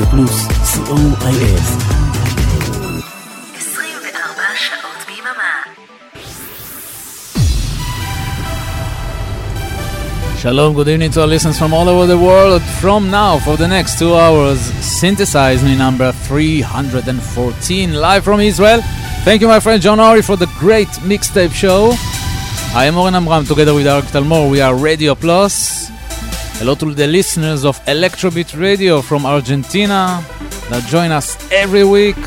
[0.00, 1.62] רדיו פלוס, co.il.
[3.58, 5.52] 24 שעות ביממה.
[10.42, 12.62] Shalom, good evening to our listeners from all over the world.
[12.82, 14.60] From now, for the next two hours,
[15.00, 18.80] synthesize me number 314, live from Israel.
[19.24, 21.94] Thank you, my friend John Ori, for the great mixtape show.
[22.74, 24.50] I am Oren Amram, together with Arik Talmor.
[24.50, 25.89] We are Radio Plus.
[26.61, 30.23] Hello to the listeners of Electrobeat Radio from Argentina
[30.69, 32.17] that join us every week.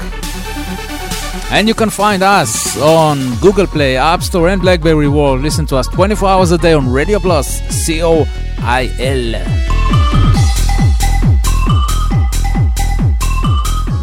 [1.53, 5.41] And you can find us on Google Play, App Store, and Blackberry World.
[5.41, 8.27] Listen to us 24 hours a day on Radio Plus, C O
[8.59, 9.39] I L.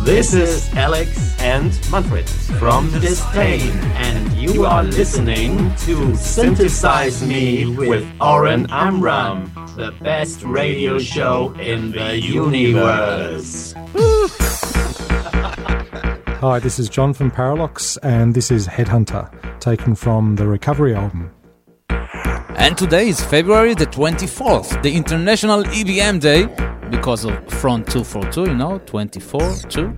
[0.05, 8.05] This is Alex and Manfred from !distain, and you are listening to Synthesize Me with
[8.21, 13.73] Oren Amram, the best radio show in the universe.
[16.39, 21.31] Hi, this is John from Parralox, and this is Headhunter, taken from the Recovery album.
[21.89, 26.45] And today is February the 24th, the International EBM Day,
[26.91, 29.97] because of Front 242, you know, 24 2.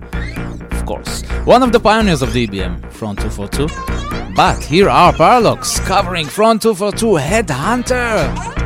[0.70, 1.20] Of course.
[1.44, 4.34] One of the pioneers of the EBM, Front 242.
[4.34, 8.63] But here are Parralox covering Front 242 Headhunter.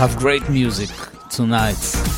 [0.00, 0.88] Have great music
[1.28, 2.09] tonight.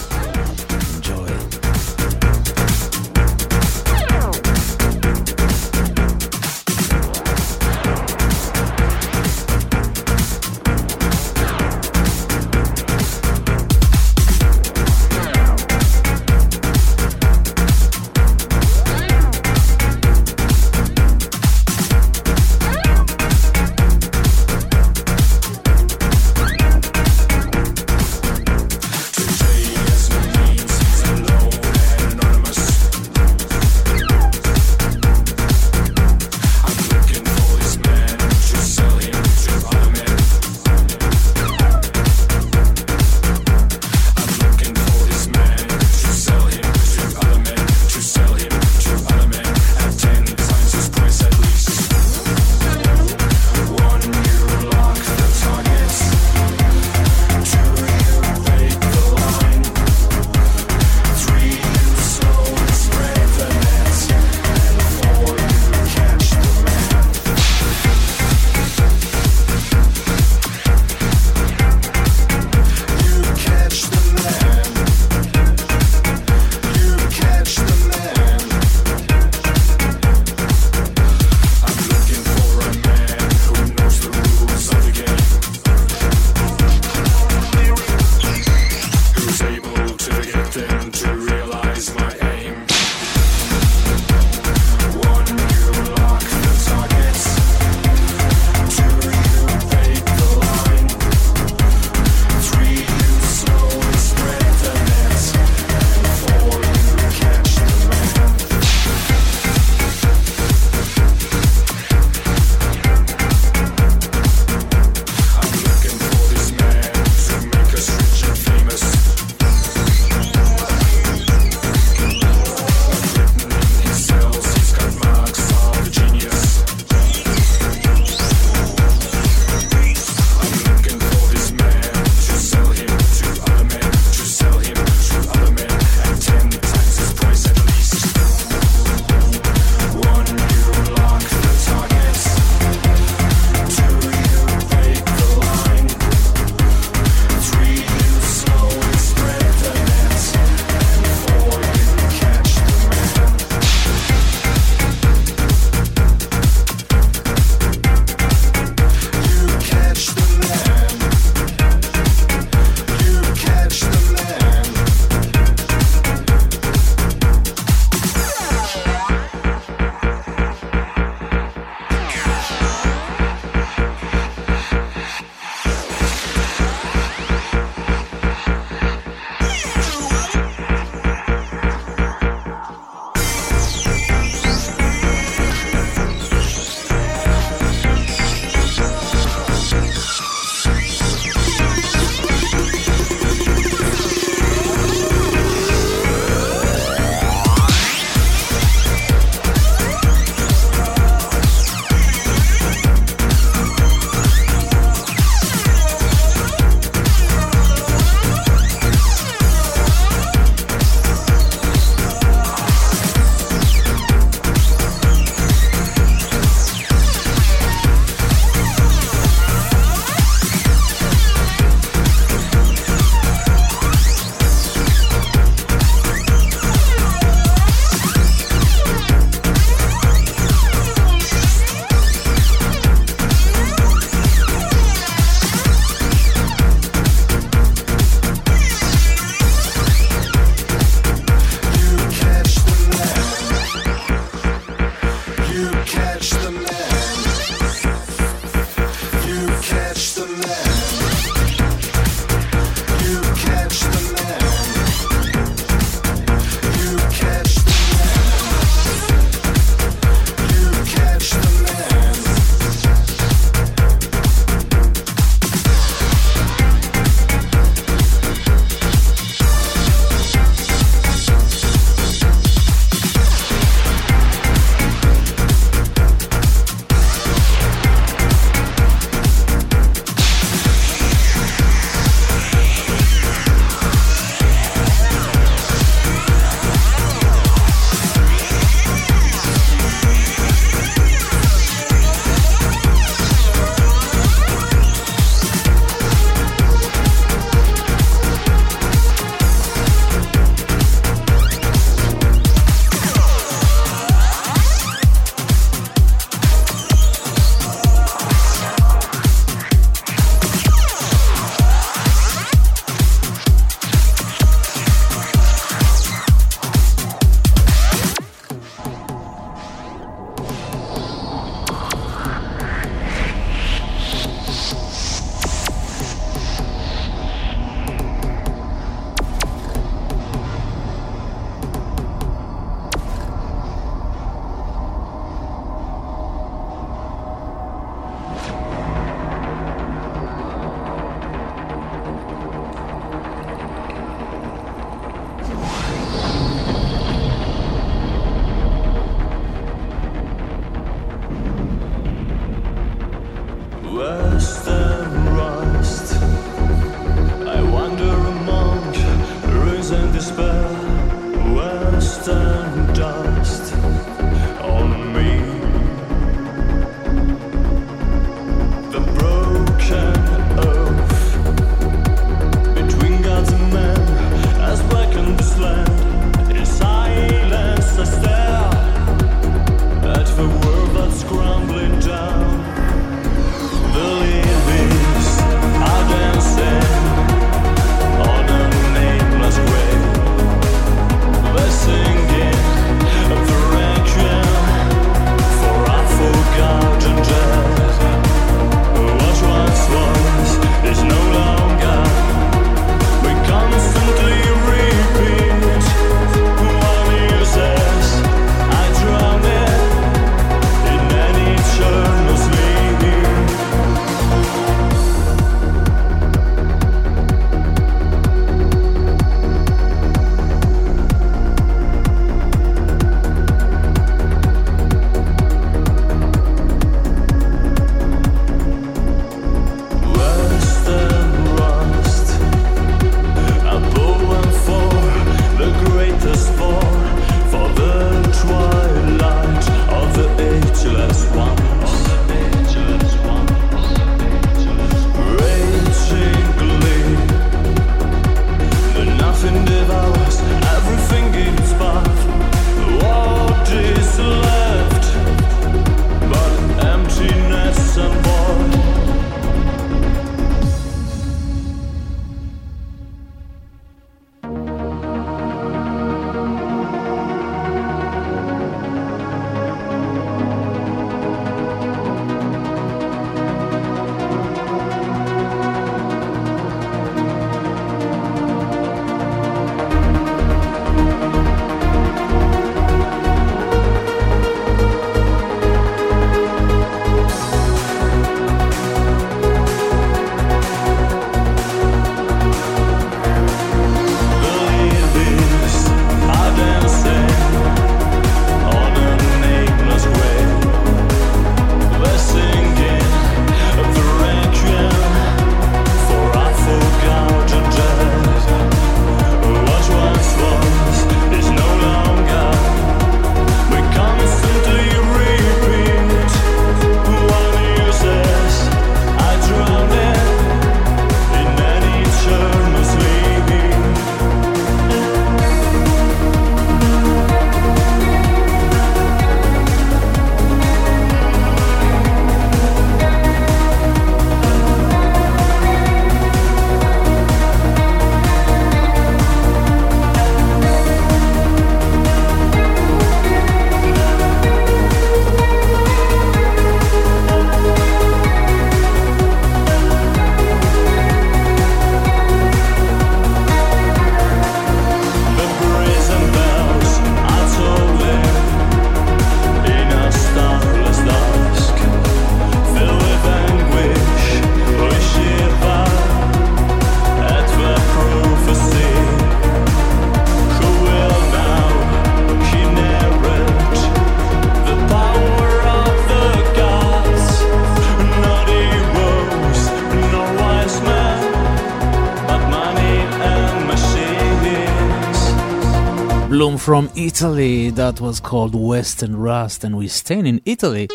[586.42, 590.88] From Italy that was called Western Rust, and we're staying in Italy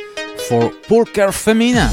[0.49, 1.89] for Pulcher Femina.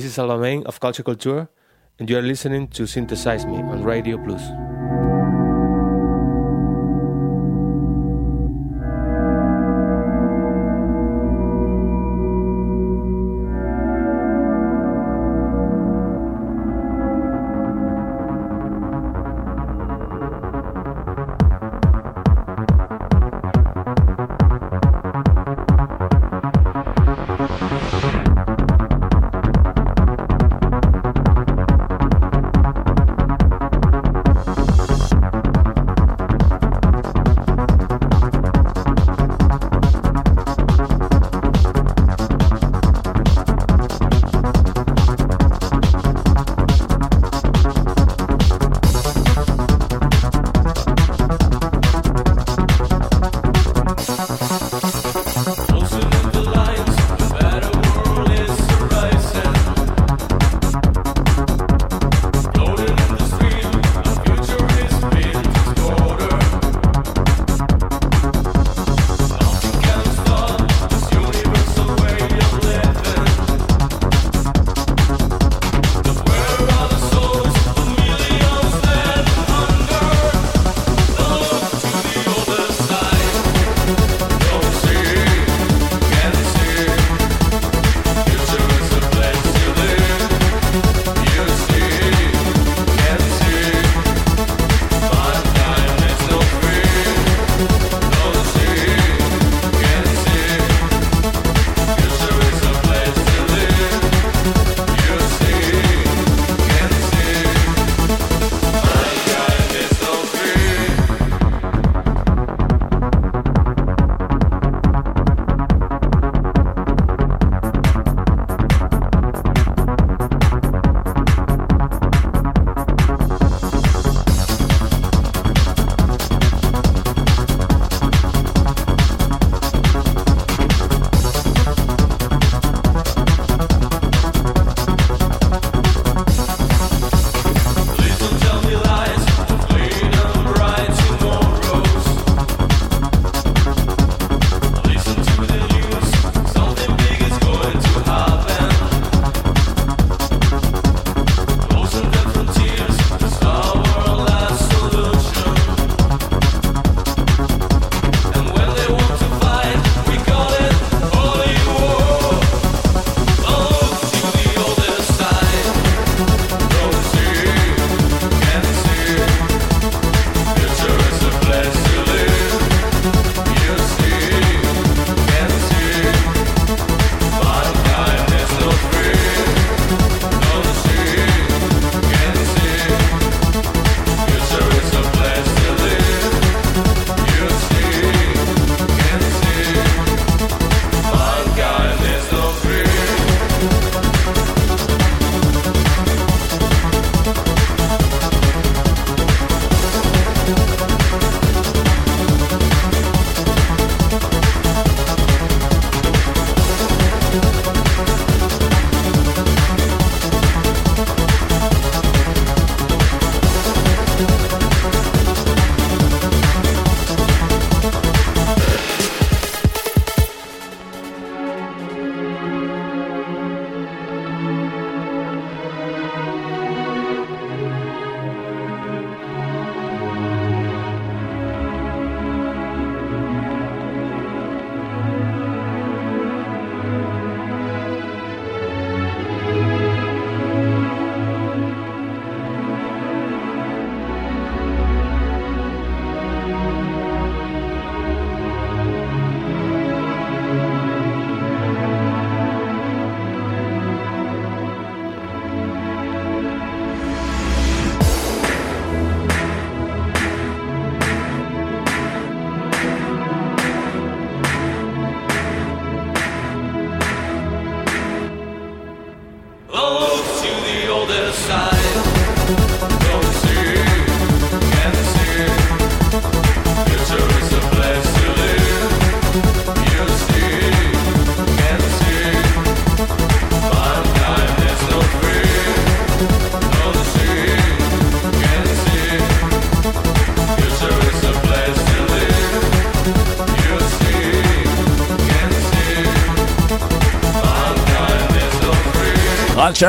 [0.00, 1.46] This is Alamain of Culture Kultür,
[1.98, 4.40] and you are listening to Synthesize Me on Radio Plus.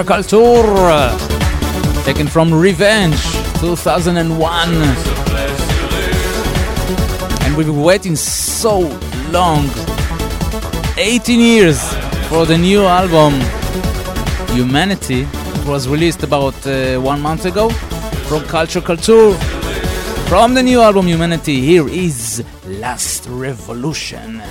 [0.02, 3.22] Miracle Tour, uh, taken from Revenge
[3.60, 4.70] 2001.
[7.44, 8.80] And we've been waiting so
[9.30, 9.70] long
[10.98, 11.94] 18 years
[12.30, 13.34] for the new album
[14.56, 15.22] Humanity.
[15.22, 19.36] It was released about uh, one month ago from Culture Kultür.
[20.28, 24.42] From the new album Humanity, here is Last Revolution.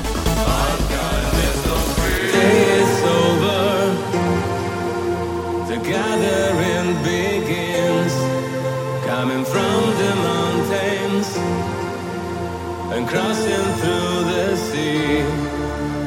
[13.00, 15.20] and crossing through the sea.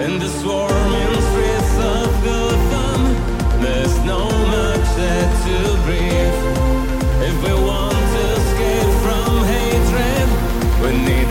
[0.06, 3.02] In the swarming streets of Gotham,
[3.62, 4.24] there's no
[4.56, 6.40] much there to breathe.
[7.30, 10.28] If we want to escape from hatred,
[10.82, 11.23] we need.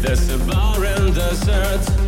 [0.00, 2.07] There's a bar in the desert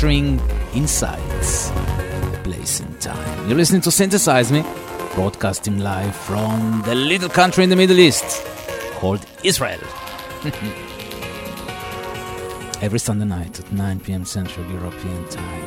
[0.00, 0.40] capturing
[0.74, 1.70] insights,
[2.42, 3.46] place and time.
[3.46, 4.62] You're listening to Synthesize Me,
[5.14, 8.42] broadcasting live from the little country in the Middle East
[8.94, 9.78] called Israel.
[12.80, 14.24] Every Sunday night at 9 p.m.
[14.24, 15.64] Central European Time.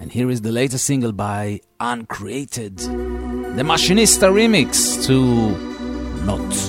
[0.00, 5.56] And here is the latest single by Uncreated, the Machinista remix to
[6.24, 6.61] Not.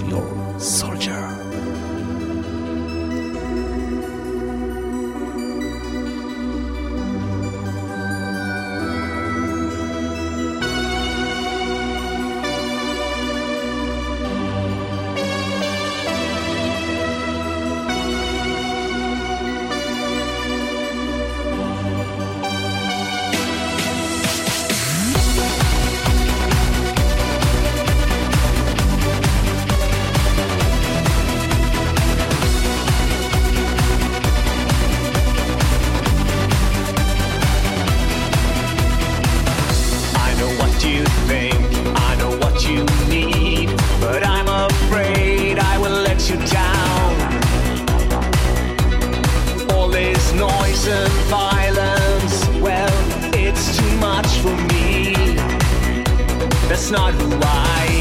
[56.84, 57.93] It's not who I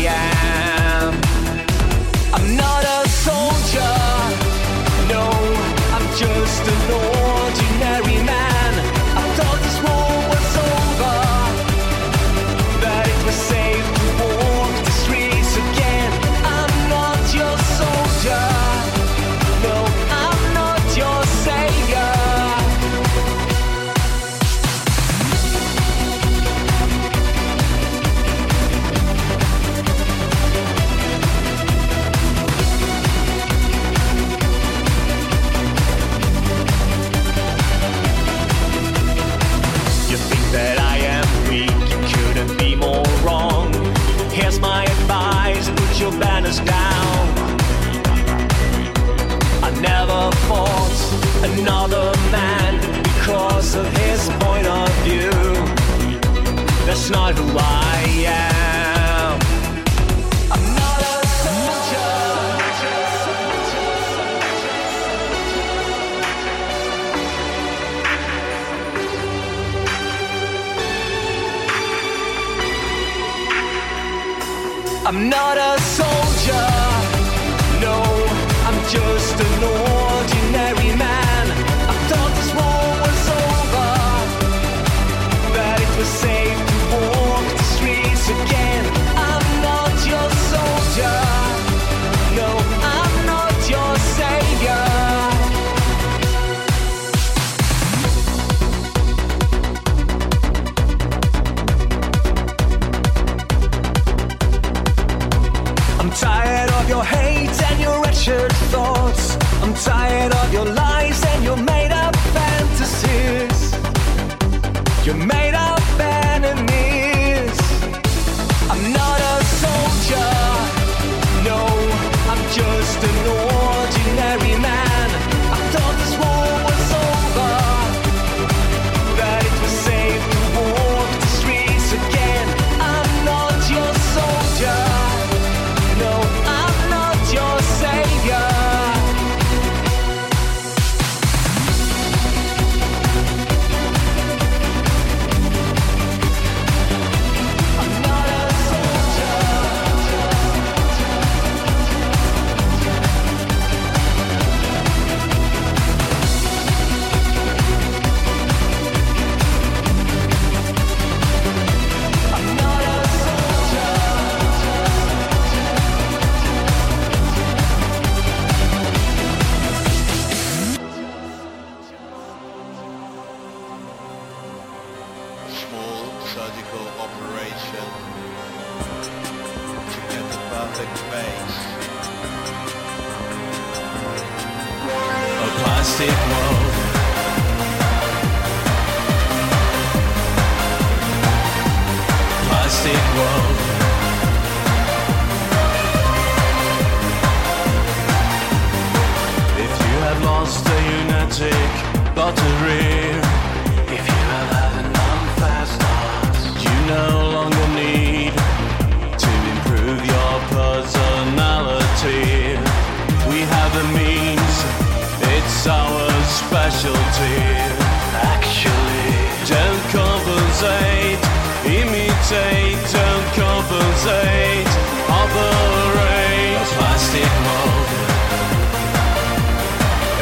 [223.35, 224.73] compensate,
[225.11, 227.89] operate a plastic world.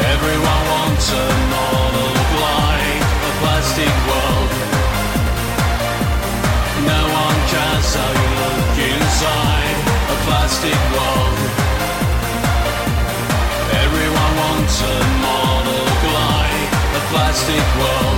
[0.08, 4.50] Everyone wants a model look like a plastic world.
[6.88, 9.76] No one cares how you look inside
[10.08, 11.38] a plastic world.
[13.84, 18.09] Everyone wants a model look like a plastic world.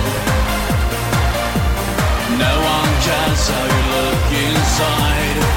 [3.05, 5.52] How you look inside.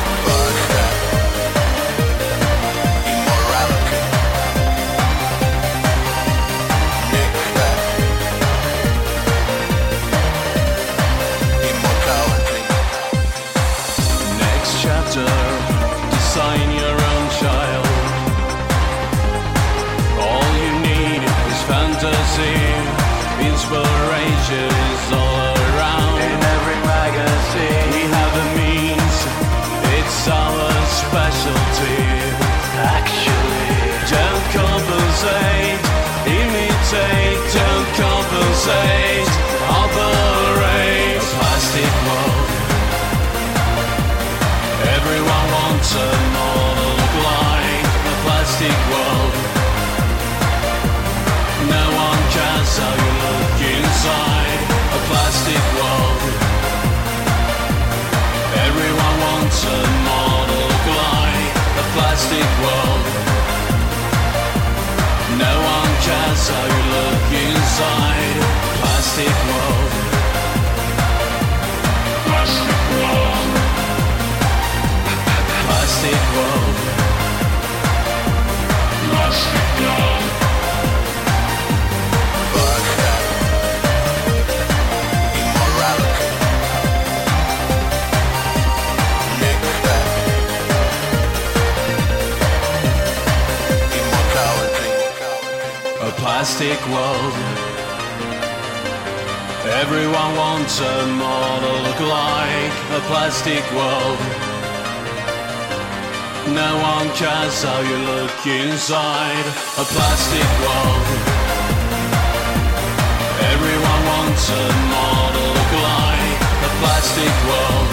[66.48, 68.38] You look inside
[68.78, 70.05] plastic world.
[96.46, 97.34] Plastic world.
[99.82, 104.18] Everyone wants a model look like a plastic world.
[106.54, 111.06] No one cares how you look inside a plastic world.
[113.50, 117.90] Everyone wants a model look like a plastic world.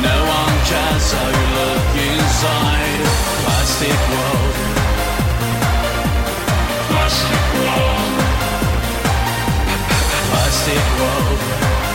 [0.00, 4.83] No one cares how you look inside a plastic world.
[10.30, 11.93] Plastic world.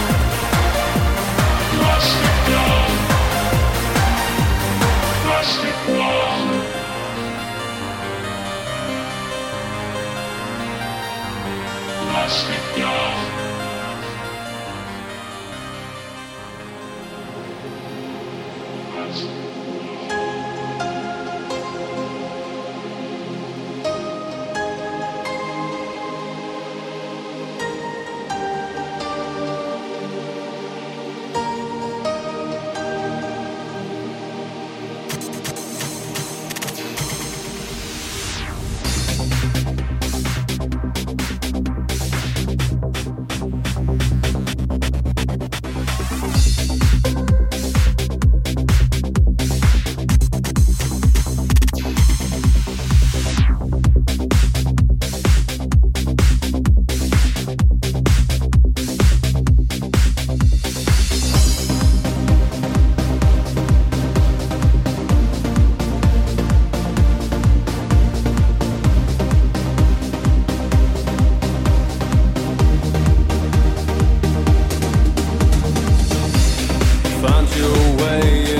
[77.39, 78.58] Find your way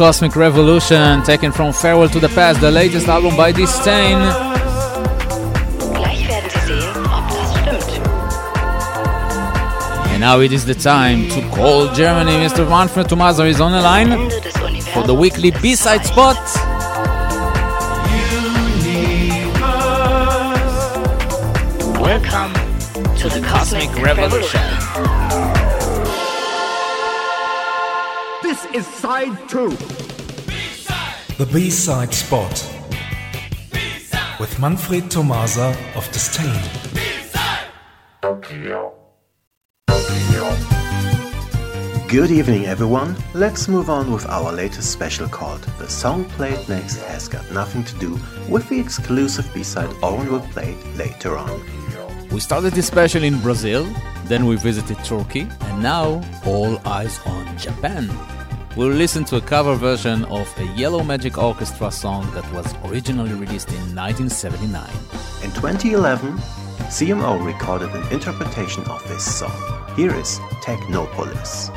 [0.00, 4.16] Cosmic Revolution, taken from Farewell to the Past, the latest album by distain.
[10.08, 12.32] And now it is the time to call Germany.
[12.32, 12.66] Mr.
[12.66, 14.30] Manfred Thomaser is on the line
[14.94, 16.38] for the weekly B-side spot.
[22.00, 22.54] Welcome
[23.18, 24.69] to the Cosmic Revolution.
[29.20, 29.68] Is side two.
[31.36, 32.52] The B-side spot.
[34.40, 36.58] With Manfred Thomaser of distain.
[42.08, 43.14] Good evening, everyone.
[43.34, 47.84] Let's move on with our latest special called The Song Played Next Has Got Nothing
[47.84, 48.18] to Do
[48.48, 51.60] with the exclusive B side Oren will play later on.
[52.30, 53.86] We started this special in Brazil,
[54.24, 58.08] then we visited Turkey, and now all eyes on Japan.
[58.76, 63.32] We'll listen to a cover version of a Yellow Magic Orchestra song that was originally
[63.32, 64.88] released in 1979.
[65.42, 66.36] In 2011,
[66.86, 69.50] CMO recorded an interpretation of this song.
[69.96, 71.74] Here is Technopolis.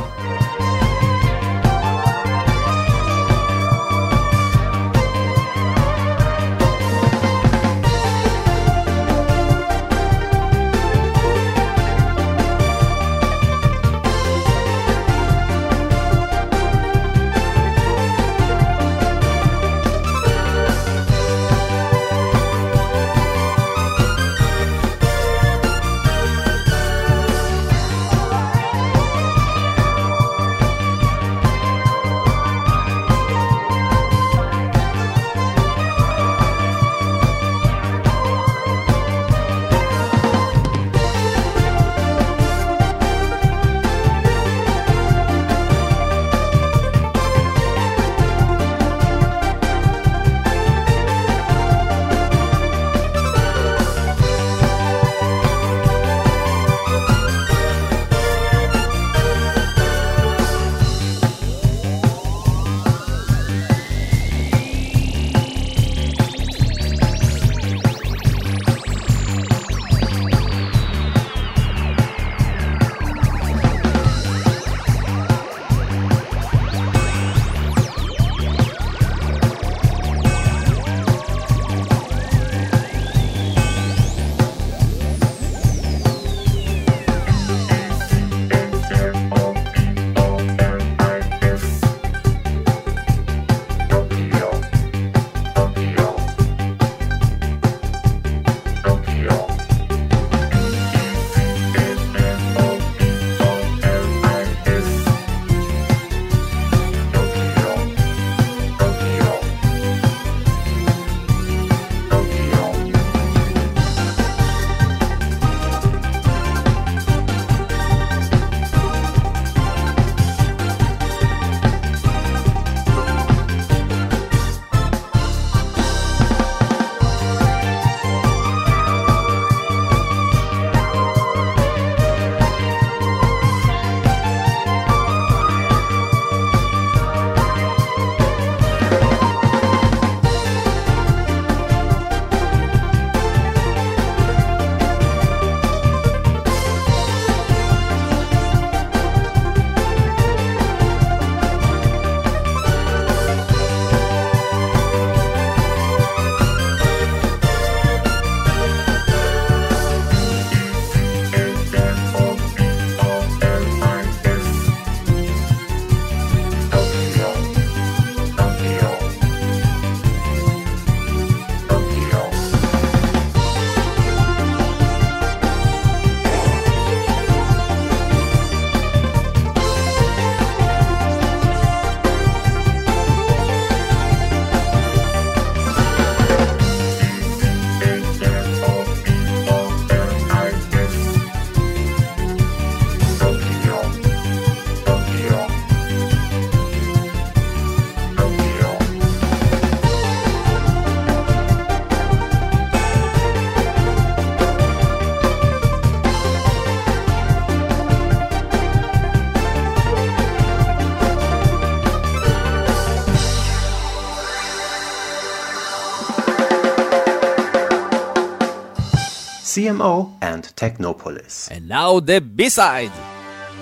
[219.64, 221.50] CMO, and Technopolis.
[221.50, 222.92] And now the B-side.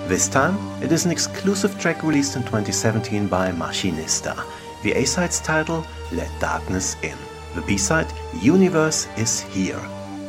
[0.08, 4.34] This time, it is an exclusive track released in 2017 by Machinista.
[4.82, 7.16] The A-side's title, Let Darkness In.
[7.54, 9.78] The B-side, Universe is Here.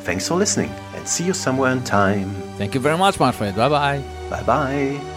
[0.02, 2.32] Thanks for listening and see you somewhere in time.
[2.58, 3.56] Thank you very much, my friend.
[3.56, 4.04] Bye bye.
[4.30, 5.13] Bye bye.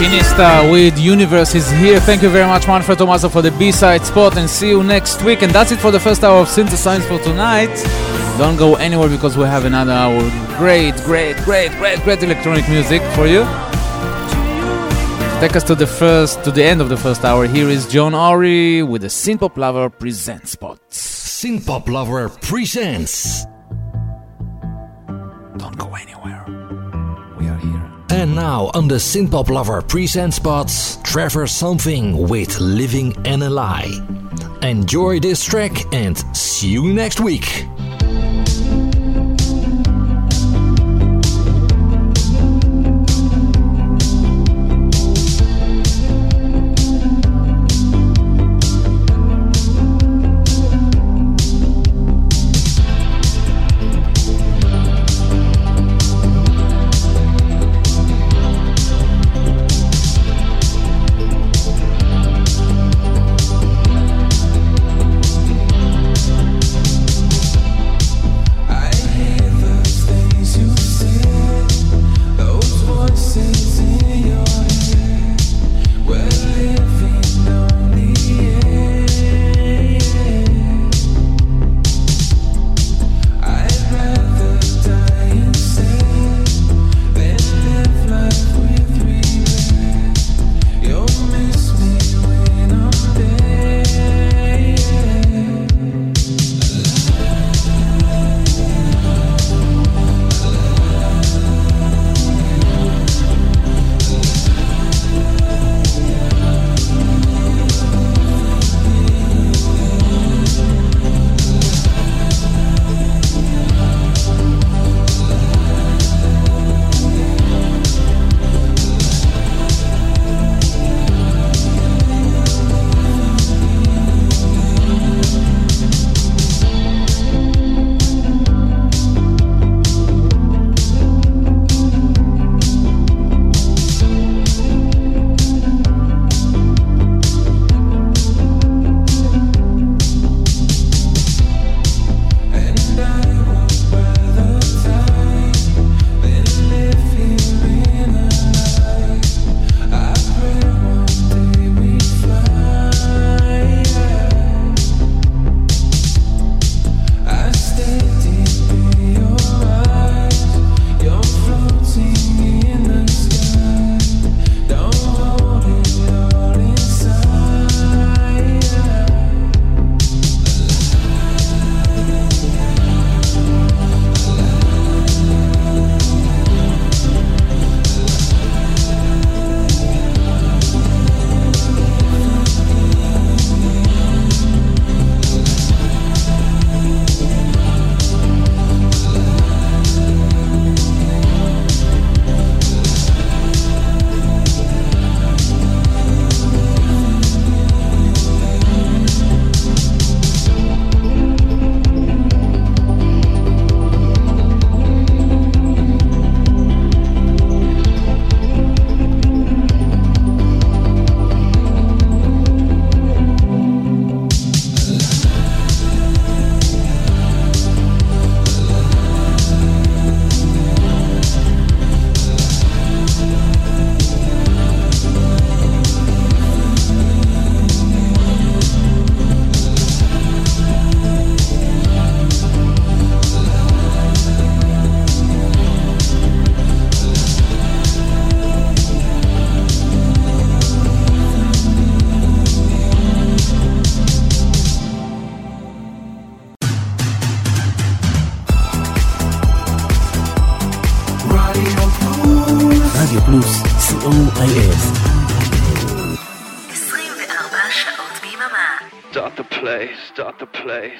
[0.00, 2.00] Machinista with Universe is here.
[2.00, 5.42] Thank you very much, Manfred Thomaser, for the B-side spot, and see you next week.
[5.42, 7.68] And that's it for the first hour of Synthesize for tonight.
[8.38, 10.22] Don't go anywhere because we have another hour.
[10.56, 13.44] Great, great, great, great, great electronic music for you.
[15.38, 17.46] Take us to the first, to the end of the first hour.
[17.46, 20.80] Here is John Ori with the Synthpop Lover present spot.
[20.88, 23.44] Synthpop Lover presents.
[28.20, 33.90] And now on the Synthpop Lover present spots, Trevor Something with Living and a Lie.
[34.60, 37.64] Enjoy this track and see you next week.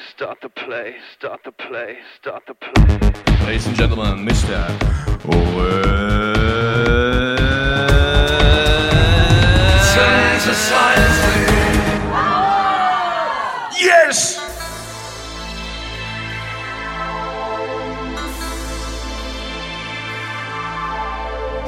[0.08, 3.46] Start the play, start the play, start the play.
[3.46, 4.68] Ladies and gentlemen, Mr.
[13.78, 14.38] Yes!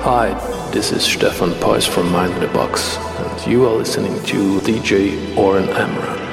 [0.00, 4.60] Hi, this is Stefan Poiss from Mind in the Box, and you are listening to
[4.60, 6.31] DJ Oren Amram.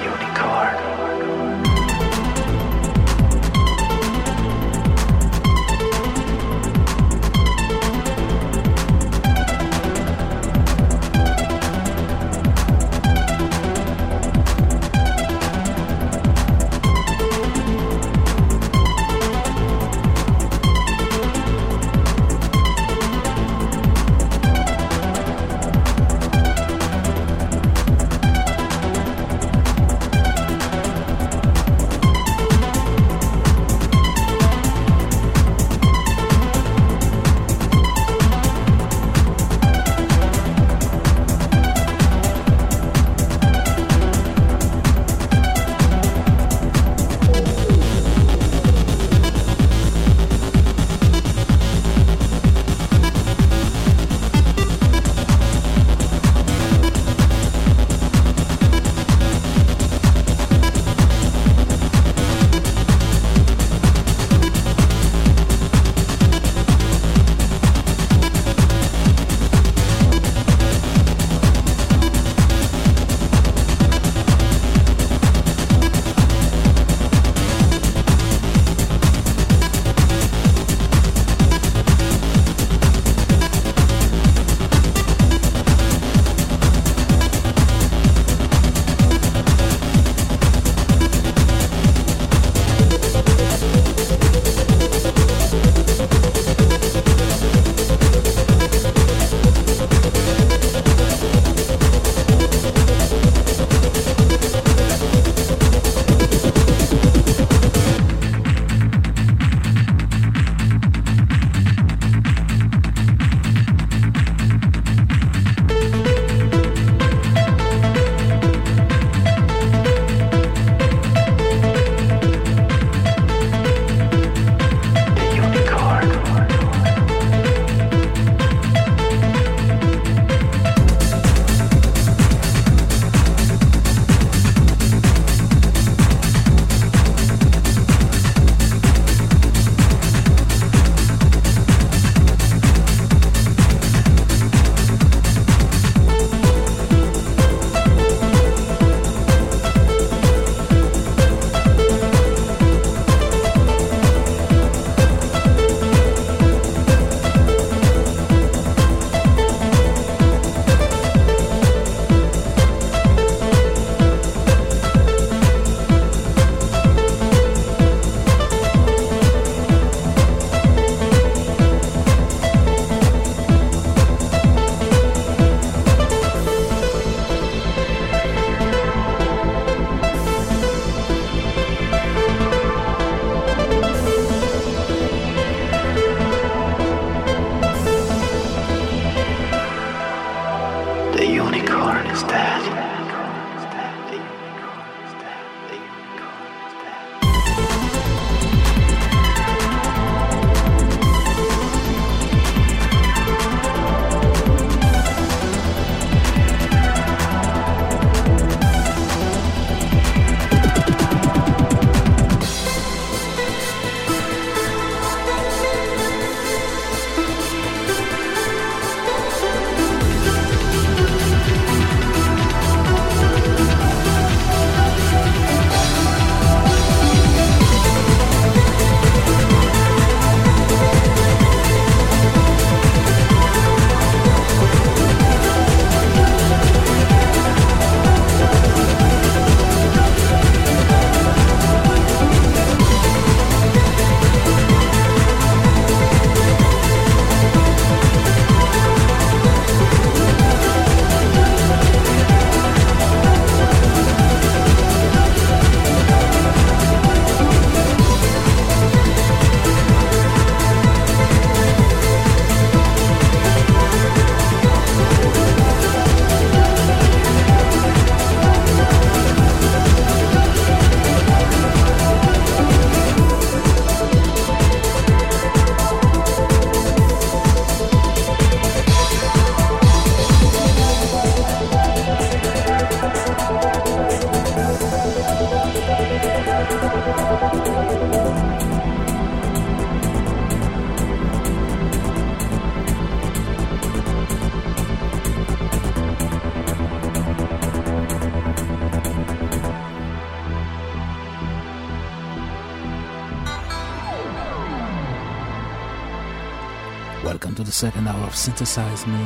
[307.80, 309.24] Second hour of Synthesize Me,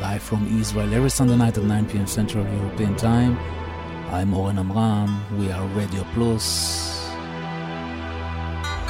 [0.00, 2.08] live from Israel every Sunday night at 9 p.m.
[2.08, 3.38] Central European Time.
[4.10, 5.22] I'm Oren Amram.
[5.38, 7.06] We are Radio Plus.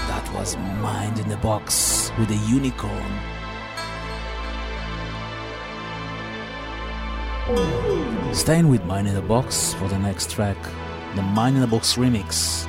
[0.09, 3.13] That was Mind in the Box with a unicorn.
[8.35, 10.57] Staying with Mind in the Box for the next track,
[11.15, 12.65] the Mind in the Box remix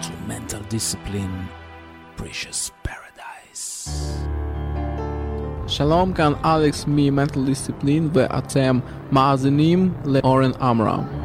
[0.00, 1.50] to Mental Discipline,
[2.16, 2.70] Precious
[5.76, 11.15] Shalom can Alex Mi Mental Discipline ve atem maazenim le Oren Amram.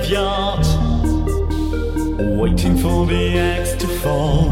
[0.00, 0.66] graveyard,
[2.38, 4.48] waiting for the axe to fall.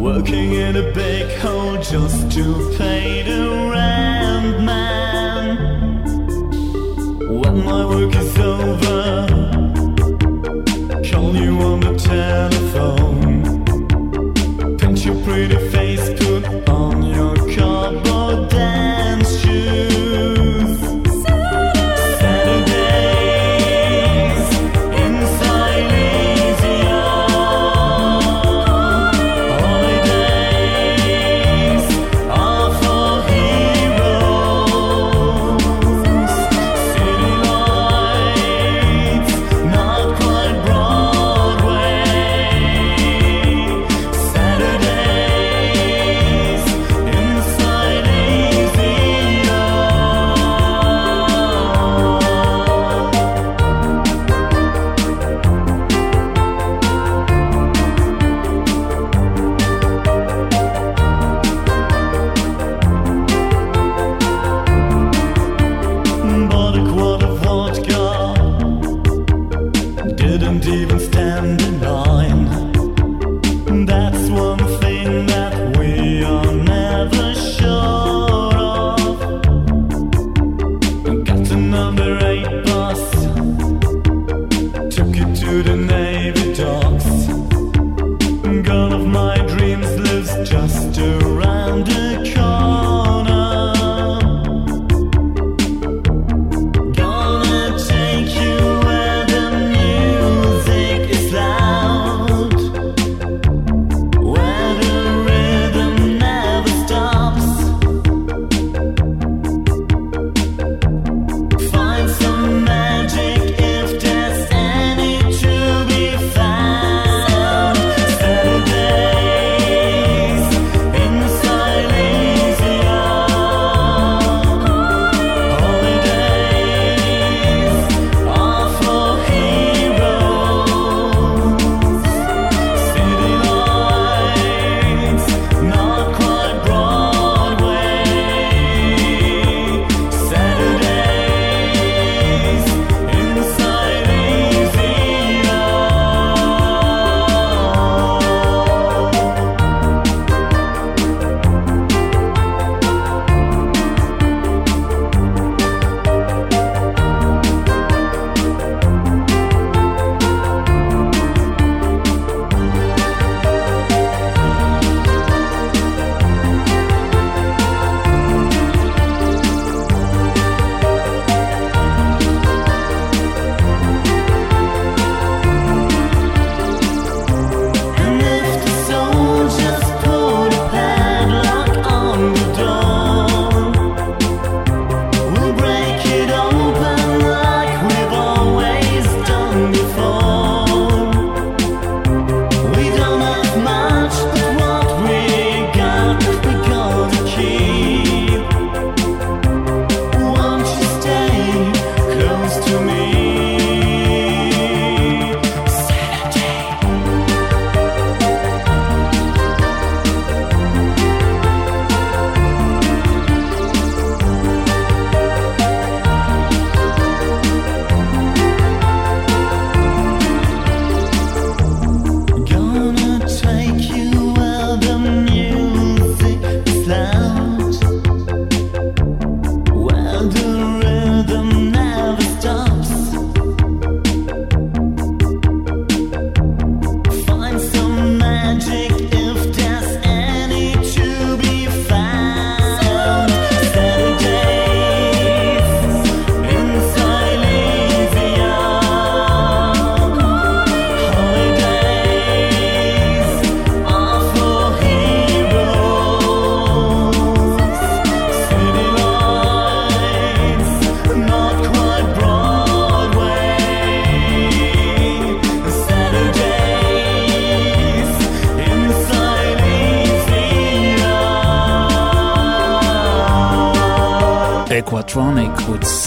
[0.00, 3.93] Working in a big hole just to pay the rent.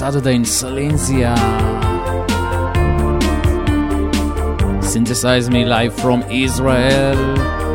[0.07, 1.35] Saturday in Silencia.
[4.81, 7.17] Synthesize Me live from Israel.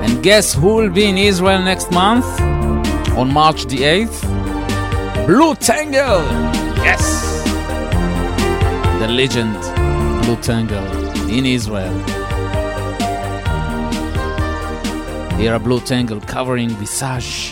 [0.03, 2.25] And guess who will be in Israel next month?
[3.19, 4.21] On March the 8th?
[5.27, 6.23] Blutengel!
[6.79, 7.05] Yes!
[9.01, 9.55] The legend
[10.25, 10.89] Blutengel
[11.29, 11.93] in Israel.
[15.39, 17.52] Here are Blutengel covering Visage.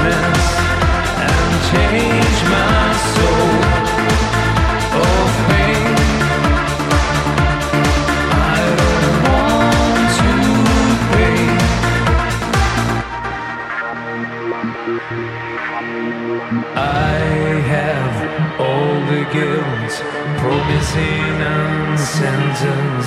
[22.61, 23.05] reasons.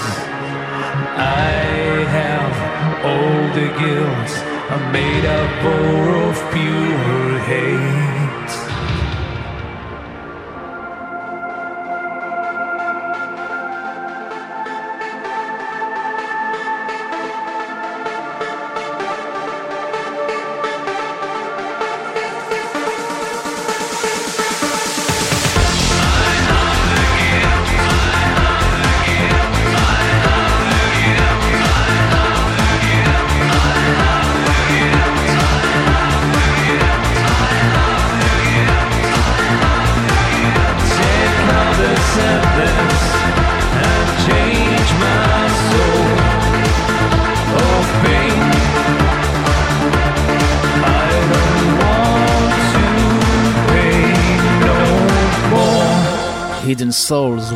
[1.16, 1.52] I
[2.18, 2.56] have
[3.04, 4.30] all the guilt,
[4.70, 8.23] I'm made up of pure hate.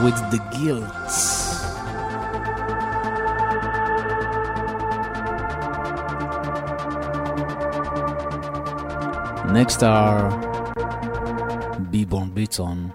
[0.09, 0.89] with the guilt.
[9.53, 10.31] Next are
[11.93, 12.95] Beborn Beton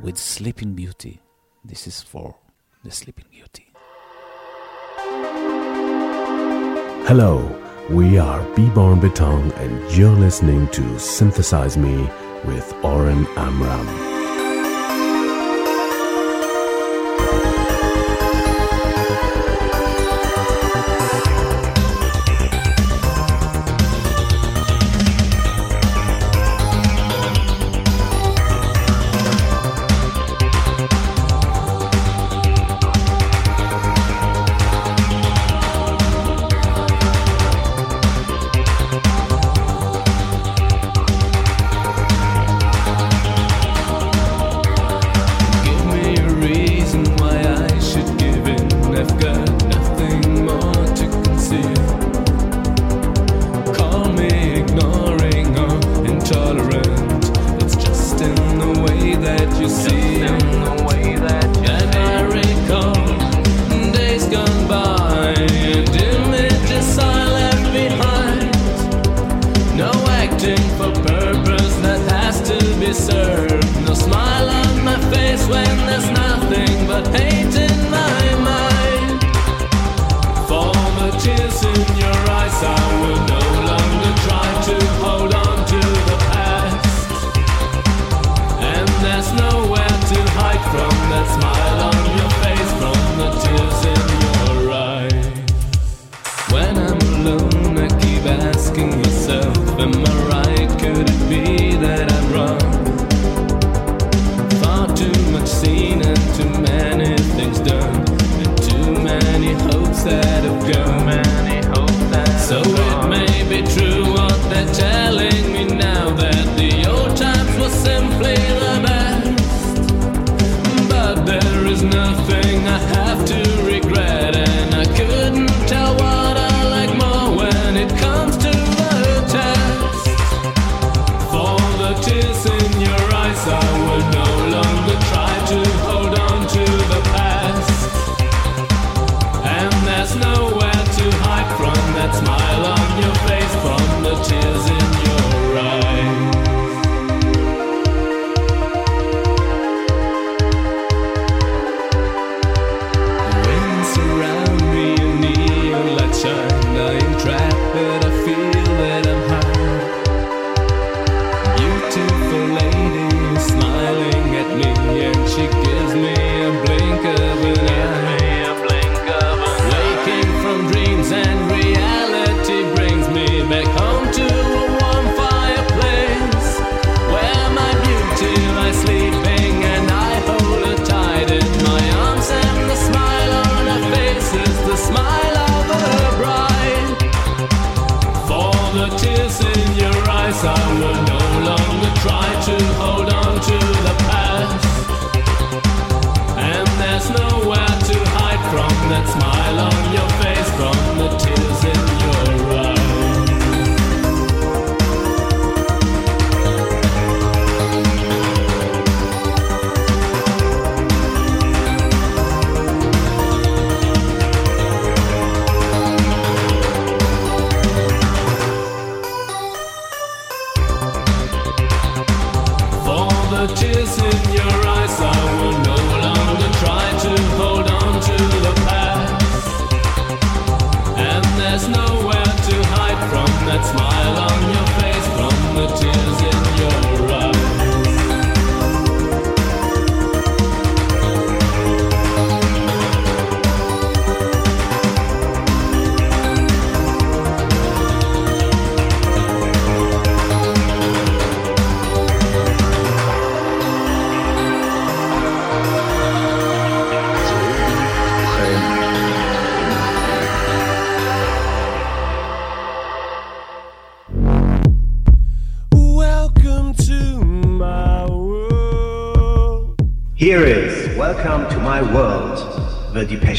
[0.00, 1.20] with Sleeping Beauty.
[1.64, 2.36] This is for
[2.84, 3.66] the Sleeping Beauty.
[7.08, 7.34] Hello,
[7.90, 12.08] we are Beborn Beton and you're listening to Synthesize Me
[12.44, 14.05] with Oren Amram.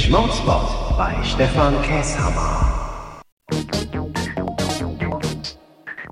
[0.08, 3.22] Spot by Stefan Kesshammer.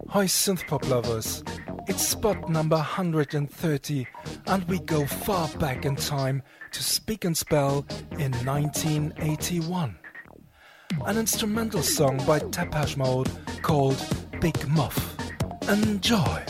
[0.09, 1.43] Hi, synthpop lovers.
[1.87, 4.07] It's spot number 130,
[4.47, 6.43] and we go far back in time
[6.73, 7.85] to Speak and Spell
[8.19, 9.97] in 1981.
[11.05, 13.29] An instrumental song by Depeche Mode
[13.61, 13.97] called
[14.41, 15.15] Big Muff.
[15.69, 16.44] Enjoy!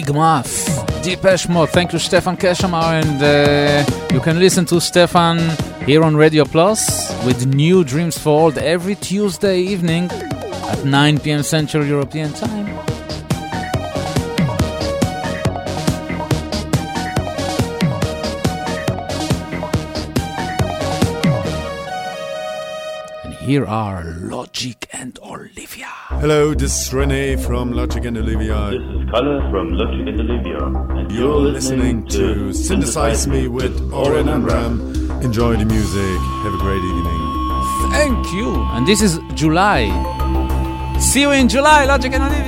[0.00, 0.48] Big Muff,
[1.02, 1.68] Depeche Mode.
[1.68, 3.02] Thank you, Stefan Keshamar.
[3.02, 5.38] And uh, you can listen to Stefan
[5.84, 11.42] here on Radio Plus with New Dreams for Old every Tuesday evening at 9 p.m.
[11.42, 12.66] Central European Time.
[23.24, 24.49] And here are Olivia.
[26.20, 28.72] Hello, this is Rene from Logic and Olivia.
[28.72, 30.62] This is Kalle from Logic and Olivia.
[30.98, 34.80] And You're listening to Synthesize Me with Oren Amram.
[35.22, 36.20] Enjoy the music.
[36.44, 37.20] Have a great evening.
[37.90, 38.52] Thank you.
[38.74, 39.88] And this is July.
[41.00, 42.39] See you in July, Logic and Olivia.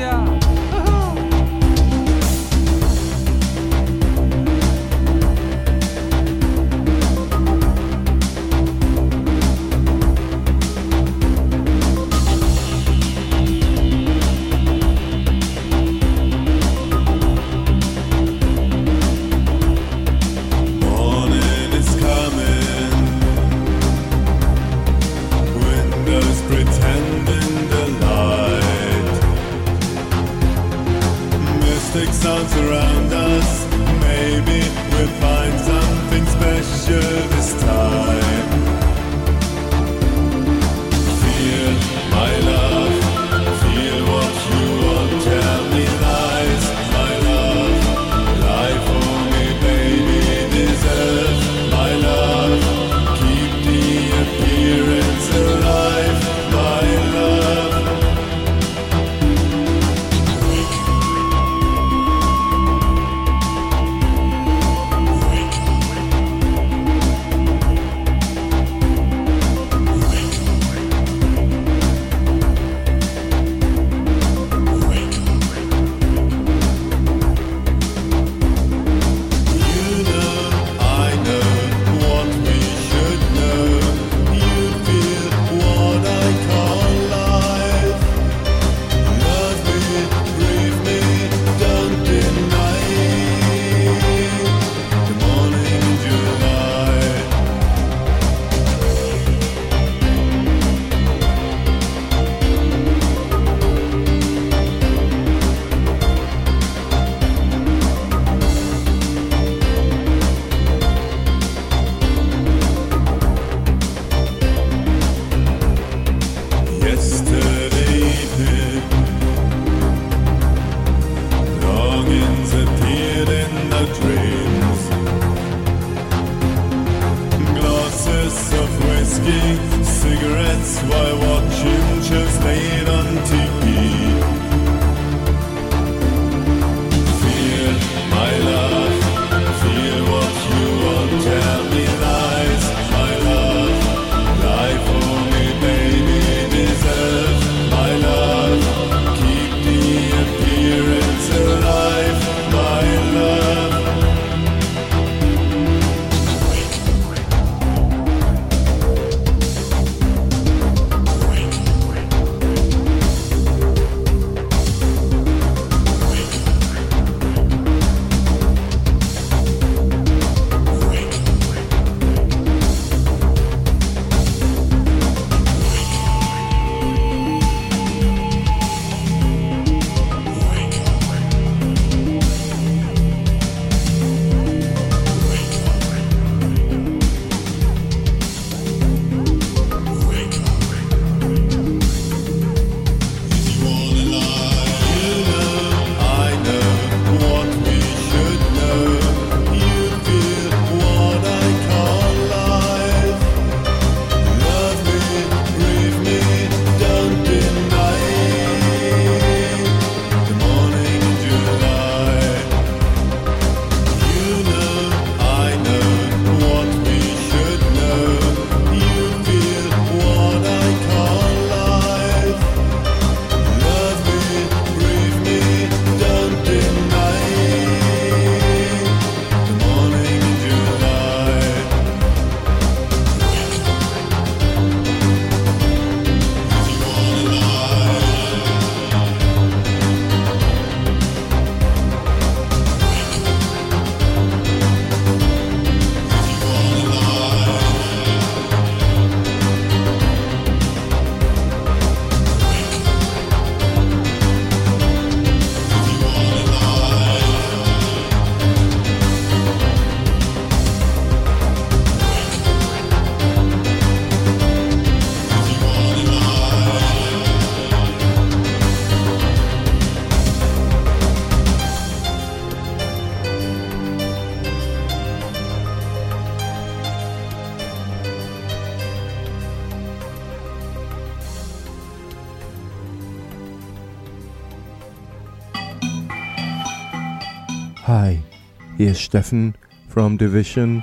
[288.92, 289.56] is Stefan
[289.88, 290.82] from Division,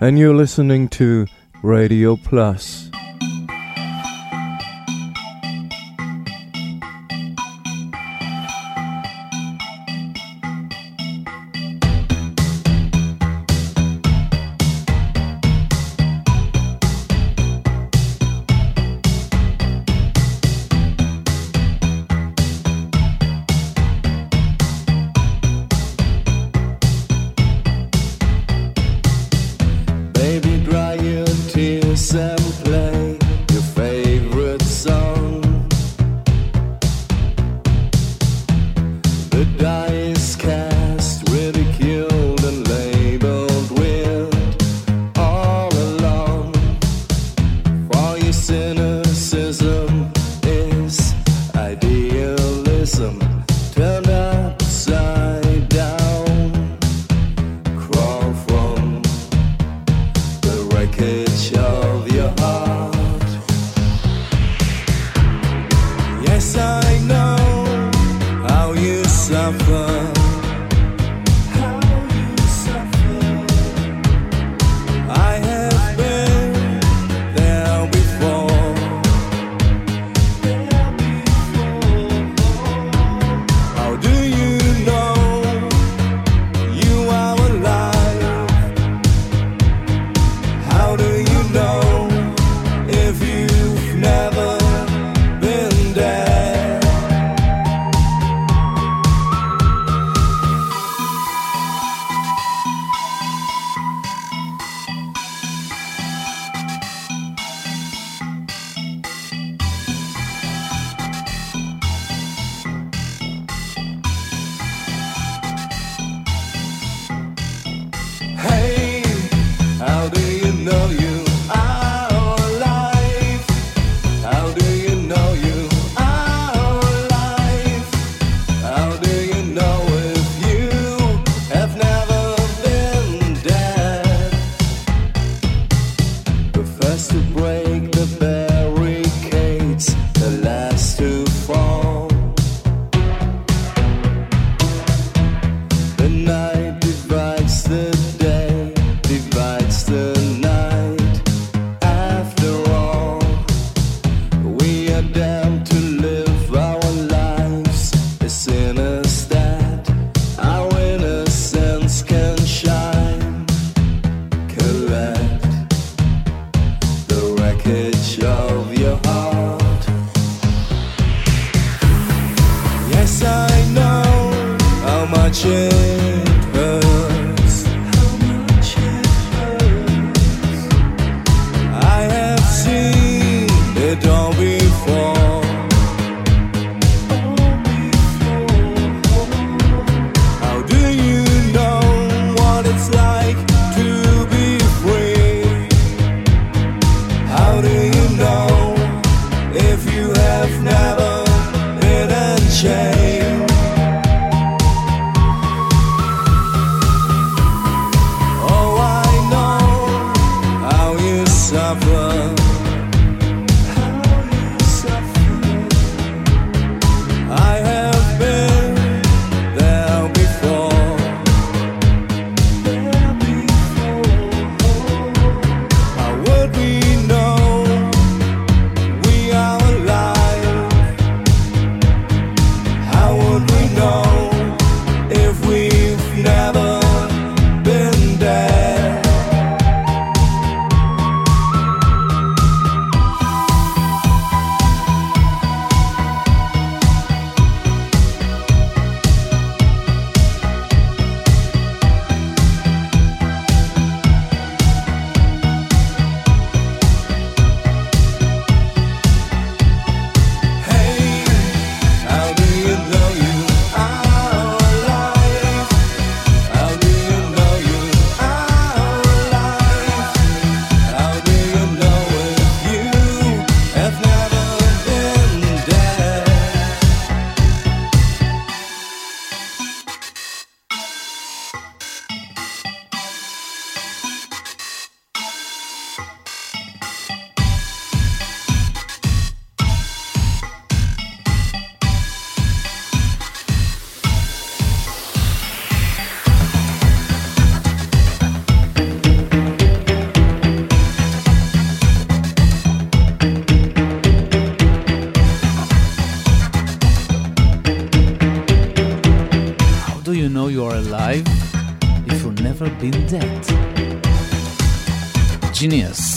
[0.00, 1.26] and you're listening to
[1.64, 2.81] Radio Plus.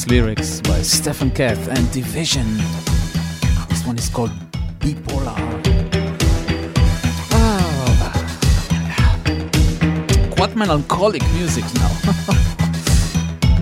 [0.08, 2.46] lyrics by Stephen Keth and Division.
[3.70, 4.32] This one is called
[4.80, 5.36] Bipolar.
[7.32, 8.12] Ah.
[9.26, 9.36] Oh.
[10.36, 11.92] Quite melancholic music now.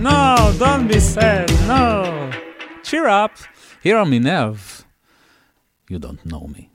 [0.00, 2.30] no, don't be sad, no.
[2.82, 3.32] Cheer up.
[3.82, 4.84] Here are Minerve.
[5.88, 6.70] You don't know me.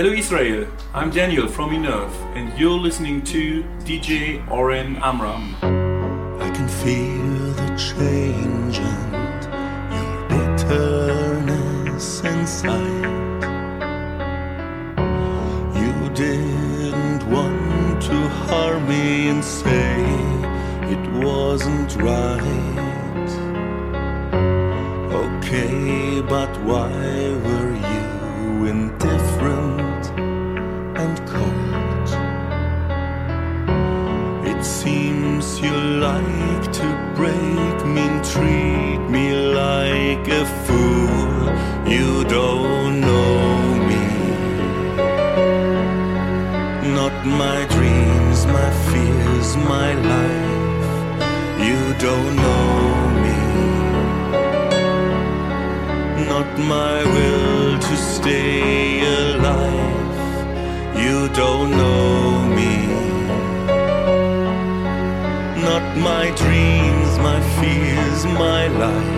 [0.00, 5.54] Hello Israel, I'm Daniel from Enough, and you're listening to DJ Oren Amram.
[6.40, 9.42] I can feel the change and
[9.92, 13.42] your bitterness inside.
[15.76, 18.16] You didn't want to
[18.46, 20.00] harm me and say
[20.94, 23.32] it wasn't right.
[25.12, 27.29] Okay, but why?
[36.00, 39.26] Like to break me and treat me
[39.60, 41.52] like a fool.
[41.86, 43.34] You don't know
[43.88, 44.06] me.
[46.98, 51.20] Not my dreams, my fears, my life.
[51.68, 52.70] You don't know
[53.24, 53.40] me.
[56.32, 60.16] Not my will to stay alive.
[61.04, 61.99] You don't know
[68.40, 69.09] my life.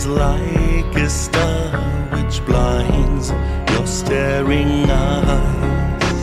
[0.00, 1.76] Is like a star
[2.14, 3.30] which blinds
[3.72, 6.18] your staring eyes.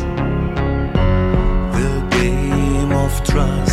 [1.78, 3.67] The game of trust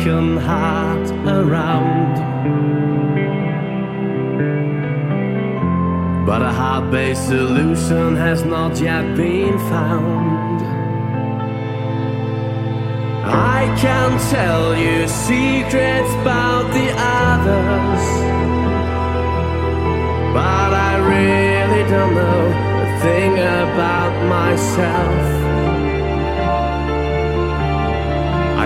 [0.00, 2.14] second heart around.
[6.24, 10.62] But a heart based solution has not yet been found.
[13.26, 16.88] I can tell you secrets about the
[17.28, 18.04] others,
[20.36, 22.42] but I really don't know
[22.84, 25.22] a thing about myself.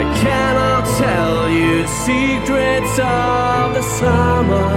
[0.01, 4.71] I cannot tell you secrets of the summer,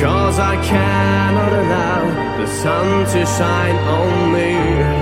[0.00, 4.95] cause I cannot allow the sun to shine on me.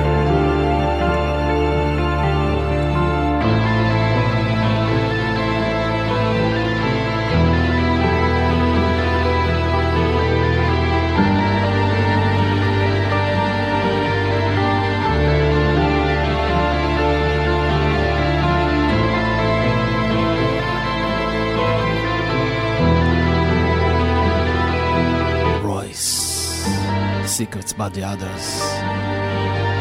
[27.35, 28.61] Secrets about the others.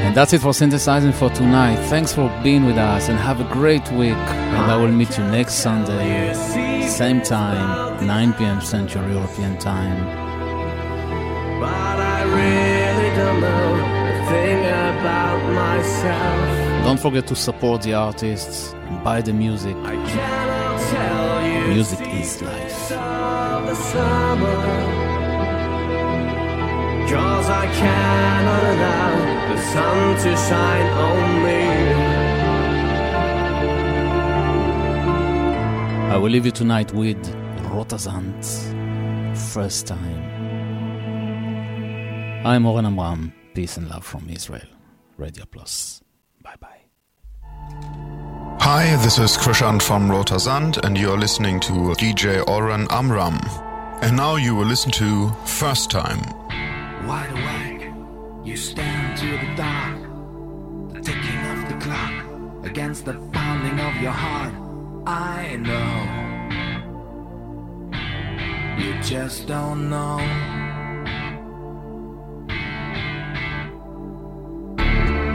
[0.03, 1.75] And that's it for synthesizing for tonight.
[1.87, 4.23] Thanks for being with us and have a great week.
[4.57, 6.33] And I will meet you next Sunday,
[6.87, 8.59] same time, 9 p.m.
[8.59, 10.03] Central European Time.
[11.61, 13.75] But I really don't know
[14.09, 16.83] a thing about myself.
[16.85, 19.75] Don't forget to support the artists and buy the music.
[19.75, 22.91] Cannot tell you Music is life.
[27.03, 27.15] Of the.
[27.15, 31.63] Cause I cannot allow the sun to shine on me.
[36.13, 37.17] I will leave you tonight with
[37.71, 38.45] Rotersand,
[39.37, 40.23] first time.
[42.45, 43.33] I'm Oren Amram.
[43.53, 44.67] Peace and love from Israel.
[45.17, 46.01] Radio Plus.
[46.41, 46.81] Bye bye.
[48.59, 53.39] Hi, this is Krischan from Rotersand, and you're listening to DJ Oren Amram.
[54.01, 56.21] And now you will listen to First Time.
[57.07, 57.83] Wide awake,
[58.45, 59.97] you stand to the dark,
[60.93, 62.13] the ticking of the clock
[62.63, 64.53] against the pounding of your heart.
[65.05, 65.95] I know,
[68.81, 70.17] you just don't know.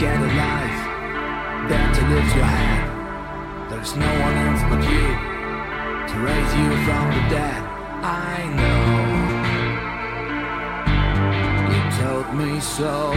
[0.01, 2.85] Get alive, dare to lift your head.
[3.71, 5.07] There's no one else but you
[6.09, 7.63] to raise you from the dead.
[8.03, 9.28] I know.
[11.97, 13.11] Told me so.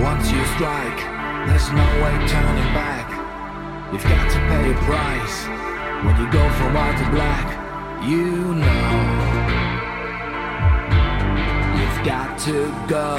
[0.00, 1.00] Once you strike,
[1.46, 3.08] there's no way turning back.
[3.90, 5.46] You've got to pay a price
[6.04, 7.48] when you go from white to black.
[8.06, 8.90] You know,
[11.78, 13.16] you've got to go.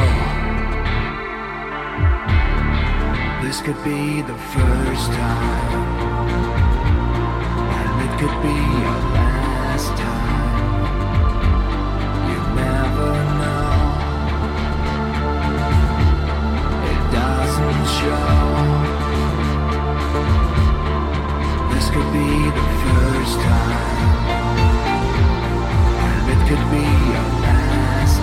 [3.45, 5.73] This could be the first time,
[7.77, 10.04] and it could be your last time.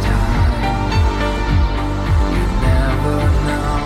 [0.01, 0.53] Time.
[2.35, 3.19] You never
[3.49, 3.83] know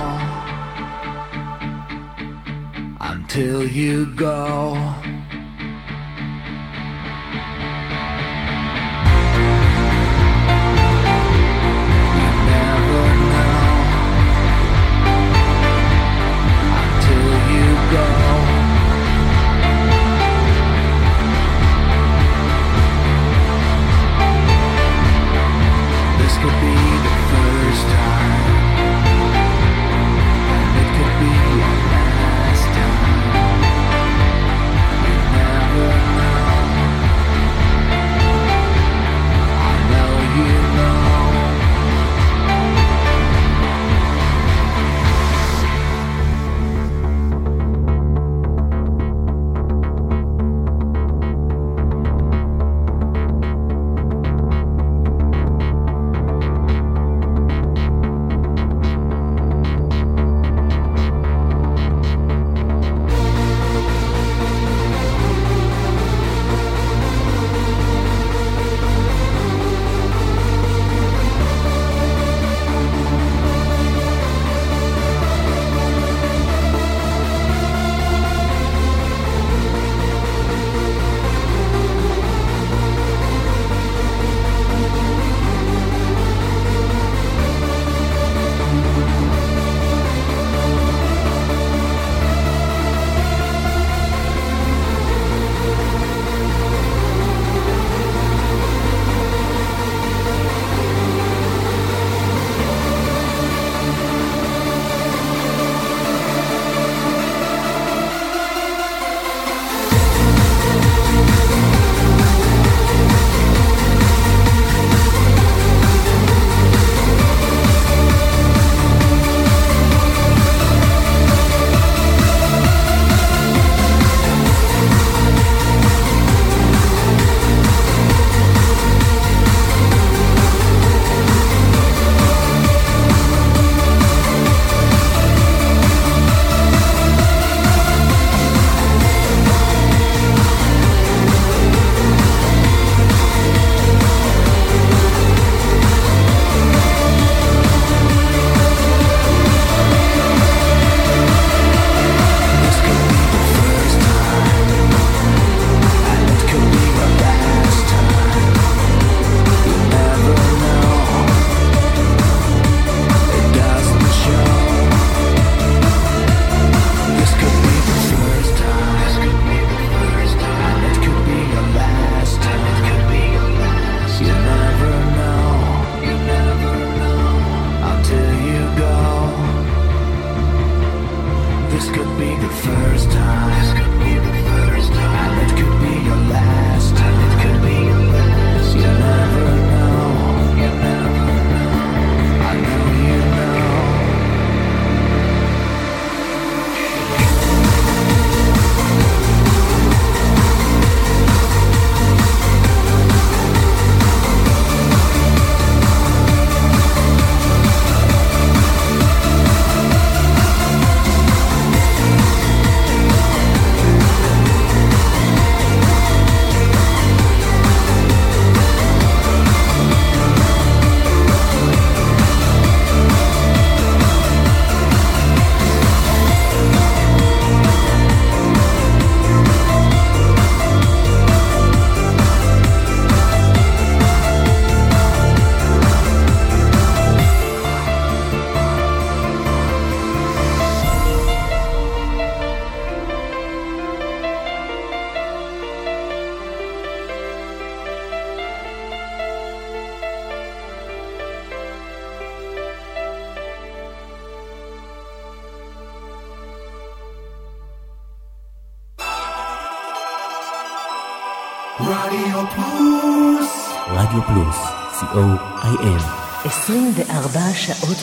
[3.01, 5.16] until you go.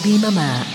[0.04, 0.73] 比妈妈。